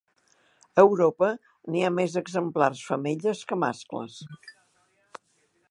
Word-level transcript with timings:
A 0.67 0.83
Europa 0.83 1.27
n'hi 1.73 1.83
ha 1.83 1.91
més 1.97 2.15
exemplars 2.23 2.81
femelles 2.89 3.45
que 3.51 3.61
mascles. 3.67 4.21